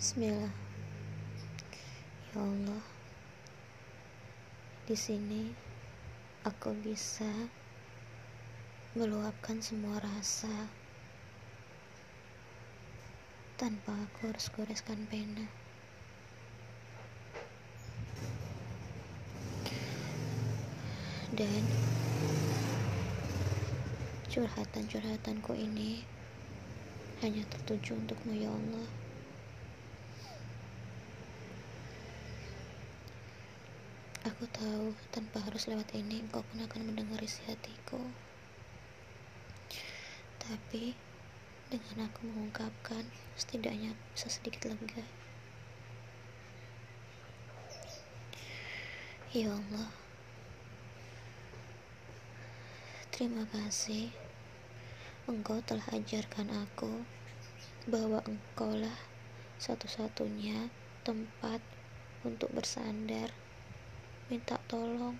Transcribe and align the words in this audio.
Bismillah. 0.00 0.48
Ya 2.32 2.40
Allah. 2.40 2.84
Di 4.88 4.96
sini 4.96 5.52
aku 6.40 6.72
bisa 6.80 7.28
meluapkan 8.96 9.60
semua 9.60 10.00
rasa 10.00 10.72
tanpa 13.60 13.92
aku 13.92 14.32
harus 14.32 14.48
goreskan 14.56 15.04
pena. 15.12 15.44
Dan 21.36 21.62
curhatan-curhatanku 24.32 25.52
ini 25.60 26.08
hanya 27.20 27.44
tertuju 27.52 28.00
untukmu 28.00 28.32
ya 28.32 28.48
Allah. 28.48 29.09
Aku 34.30 34.46
tahu 34.54 34.94
tanpa 35.10 35.42
harus 35.42 35.66
lewat 35.66 35.90
ini 35.98 36.22
engkau 36.22 36.46
pun 36.46 36.62
akan 36.62 36.86
mendengar 36.86 37.18
isi 37.18 37.42
hatiku. 37.50 37.98
Tapi 40.38 40.94
dengan 41.66 42.06
aku 42.06 42.30
mengungkapkan, 42.30 43.02
setidaknya 43.34 43.90
aku 43.90 44.04
bisa 44.14 44.28
sedikit 44.30 44.70
lega. 44.70 45.02
Ya 49.34 49.50
Allah, 49.50 49.90
terima 53.10 53.46
kasih 53.50 54.14
Engkau 55.30 55.62
telah 55.62 55.86
ajarkan 55.94 56.50
aku 56.50 57.06
bahwa 57.86 58.18
engkaulah 58.26 58.98
satu-satunya 59.62 60.74
tempat 61.06 61.62
untuk 62.26 62.50
bersandar 62.50 63.30
minta 64.30 64.54
tolong 64.70 65.18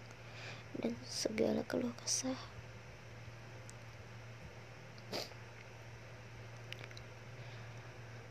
dan 0.78 0.94
segala 1.02 1.66
keluh 1.66 1.90
kesah. 1.98 2.38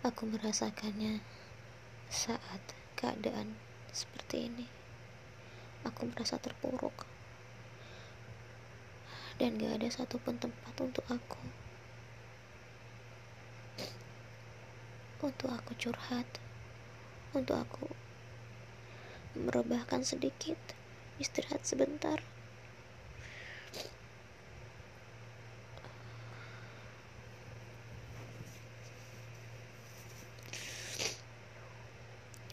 Aku 0.08 0.24
merasakannya 0.24 1.20
saat 2.08 2.64
keadaan 2.96 3.60
seperti 3.92 4.48
ini. 4.48 4.72
Aku 5.84 6.08
merasa 6.08 6.40
terpuruk 6.40 7.04
dan 9.36 9.60
gak 9.60 9.84
ada 9.84 9.88
satupun 9.92 10.40
tempat 10.40 10.74
untuk 10.80 11.04
aku. 11.12 11.44
Untuk 15.20 15.52
aku 15.52 15.76
curhat, 15.76 16.40
untuk 17.36 17.60
aku 17.60 18.09
merebahkan 19.38 20.02
sedikit, 20.02 20.58
istirahat 21.22 21.62
sebentar. 21.62 22.24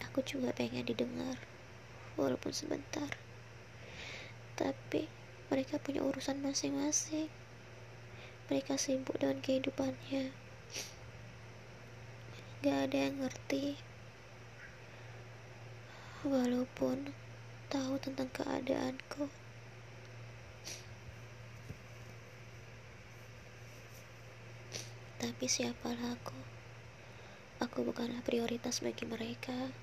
Aku 0.05 0.21
juga 0.25 0.49
pengen 0.53 0.85
didengar, 0.85 1.37
walaupun 2.17 2.49
sebentar. 2.49 3.13
Tapi 4.57 5.05
mereka 5.53 5.77
punya 5.77 6.01
urusan 6.01 6.41
masing-masing. 6.41 7.29
Mereka 8.49 8.81
sibuk 8.81 9.21
dengan 9.21 9.37
kehidupannya. 9.43 10.33
Gak 12.65 12.77
ada 12.89 12.97
yang 12.97 13.21
ngerti 13.21 13.77
walaupun 16.27 17.15
tahu 17.71 17.95
tentang 18.03 18.27
keadaanku. 18.35 19.31
Tapi 25.17 25.45
siapalah 25.49 26.13
aku? 26.13 26.39
Aku 27.63 27.81
bukanlah 27.87 28.21
prioritas 28.21 28.83
bagi 28.85 29.07
mereka. 29.09 29.73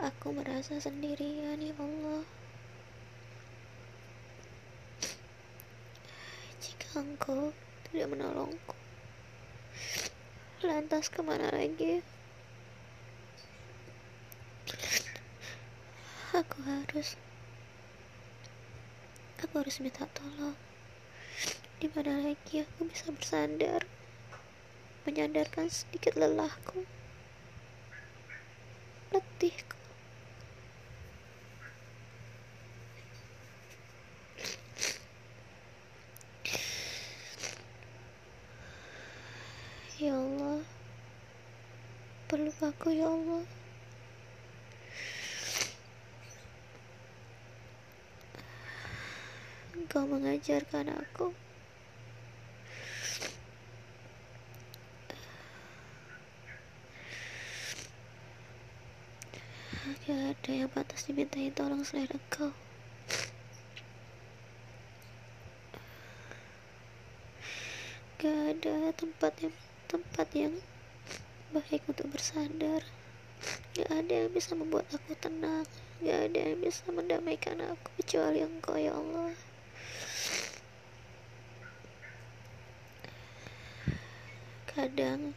Aku 0.00 0.36
merasa 0.36 0.76
sendirian, 0.76 1.56
ya 1.56 1.72
Allah. 1.80 2.24
Jika 6.60 7.00
engkau 7.00 7.56
tidak 7.88 8.12
menolongku, 8.12 8.76
lantas 10.60 11.08
ke 11.08 11.24
mana 11.24 11.48
lagi? 11.52 12.19
Aku 16.40 16.56
harus 16.64 17.20
aku 19.44 19.54
harus 19.60 19.76
minta 19.84 20.08
tolong. 20.16 20.56
Di 21.76 21.88
mana 21.92 22.24
lagi 22.24 22.64
aku 22.64 22.88
bisa 22.88 23.12
bersandar 23.12 23.84
menyandarkan 25.04 25.68
sedikit 25.68 26.16
lelahku 26.16 26.84
letihku. 29.12 29.76
Ya 40.00 40.16
Allah 40.16 40.64
Peluk 42.24 42.56
aku 42.64 42.88
ya 42.96 43.12
Allah 43.12 43.59
Engkau 49.90 50.06
mengajarkan 50.06 50.86
aku. 51.02 51.34
Gak 60.06 60.22
ada 60.30 60.50
yang 60.54 60.70
pantas 60.70 61.10
dimintai 61.10 61.50
tolong 61.50 61.82
selain 61.82 62.06
engkau. 62.06 62.54
Gak 68.22 68.38
ada 68.46 68.94
tempat 68.94 69.34
yang 69.42 69.54
tempat 69.90 70.28
yang 70.38 70.54
baik 71.50 71.82
untuk 71.90 72.06
bersandar. 72.14 72.86
Gak 73.74 73.90
ada 73.90 74.14
yang 74.22 74.30
bisa 74.30 74.54
membuat 74.54 74.86
aku 74.94 75.18
tenang. 75.18 75.66
Gak 75.98 76.30
ada 76.30 76.38
yang 76.38 76.62
bisa 76.62 76.86
mendamaikan 76.94 77.58
aku 77.58 77.90
Kecuali 77.98 78.46
engkau 78.46 78.78
ya 78.78 78.94
Allah 78.94 79.49
Kadang 84.80 85.36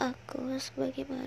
aku 0.00 0.56
sebagai 0.56 1.04
manusia 1.04 1.20